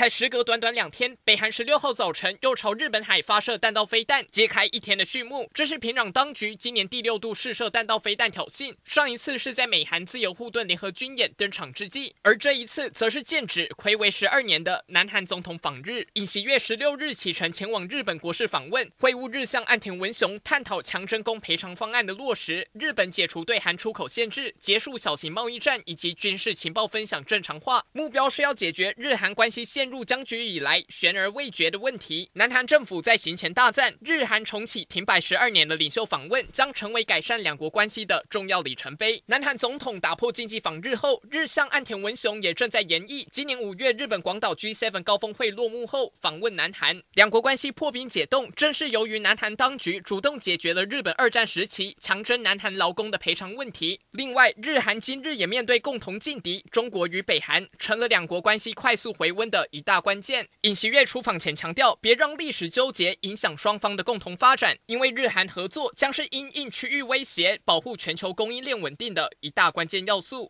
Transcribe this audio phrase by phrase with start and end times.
[0.00, 5.50] 才时隔短短两天，北韩十六号早晨又朝日本海发射弹道飞弹，揭开一天的序幕。
[5.52, 16.06] 这是平壤当局今年第六度试射弹道飞弹挑衅，上一次是在美韩自由护盾联合军演登场之际，而这一次则是剑指睽违十二年的南韩总统访日。
[16.14, 39.22] 尹锡悦十六日启程前往日本国事访问，会晤日相岸田文雄，探讨强征工赔偿方案的落实，日本解除对韩出口限制，结束小型贸易战以及军事情报分享正常化，目标是要解决日韩关系陷入僵局以来悬而未决的问题，南韩政府在行前大赞，日韩重启停摆十二年的领袖访问将成为改善两国关系的重要里程碑。
[39.26, 54.00] 南韩总统打破禁忌访日后，日相岸田文雄也正在研议，今年五月日本广岛 G7 高峰会落幕后访问南韩，两国关系破冰解冻，正是由于南韩当局主动解决了日本二战时期强征南韩劳工的赔偿问题。
[54.12, 60.20] 另外，日韩今日也面对共同劲敌中国与北韩，成了两国关系快速回温的一大关。
[60.20, 70.48] 键，尹锡悦出访前强调，别让历史纠结影响双方的共同发展，因为日韩合作将是因应区域威胁、保护全球供应链稳定的一大关键要素。